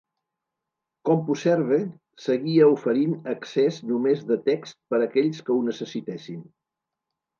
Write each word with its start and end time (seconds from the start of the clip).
CompuServe 1.09 1.77
seguia 2.23 2.69
oferint 2.77 3.13
accés 3.35 3.77
només 3.93 4.25
de 4.33 4.39
text 4.49 4.81
per 4.95 5.01
aquells 5.09 5.45
que 5.51 5.57
ho 5.59 5.59
necessitessin. 5.69 6.41